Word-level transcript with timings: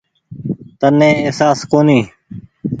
تني 0.79 1.09
اهساس 1.29 1.59
ڪونيٚ۔ 1.71 2.05